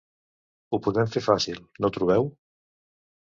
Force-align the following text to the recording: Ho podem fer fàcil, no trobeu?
Ho 0.71 0.77
podem 0.87 1.11
fer 1.15 1.23
fàcil, 1.27 1.59
no 1.85 1.91
trobeu? 1.99 2.27